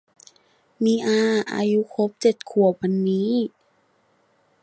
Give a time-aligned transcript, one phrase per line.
[0.83, 1.21] มีอา
[1.53, 3.31] อายุครบเจ็ดขวบวันนี้